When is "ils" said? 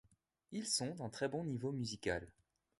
0.51-0.65